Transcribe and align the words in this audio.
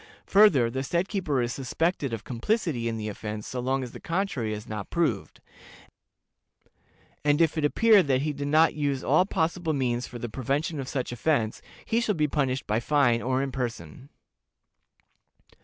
Further, 0.25 0.71
the 0.71 0.81
said 0.81 1.07
keeper 1.07 1.43
is 1.43 1.53
suspected 1.53 2.11
of 2.11 2.23
complicity 2.23 2.87
in 2.87 2.97
the 2.97 3.07
offense 3.07 3.45
so 3.45 3.59
long 3.59 3.83
as 3.83 3.91
the 3.91 3.99
contrary 3.99 4.51
is 4.51 4.67
not 4.67 4.89
proved, 4.89 5.39
and 7.23 7.39
if 7.39 7.55
it 7.55 7.63
appear 7.63 8.01
that 8.01 8.23
he 8.23 8.33
did 8.33 8.47
not 8.47 8.73
use 8.73 9.03
all 9.03 9.27
possible 9.27 9.73
means 9.73 10.07
for 10.07 10.17
the 10.17 10.27
prevention 10.27 10.79
of 10.79 10.89
such 10.89 11.11
offense, 11.11 11.61
he 11.85 12.01
shall 12.01 12.15
be 12.15 12.27
punished 12.27 12.65
by 12.65 12.79
fine 12.79 13.21
or 13.21 13.43
in 13.43 13.51
person. 13.51 14.09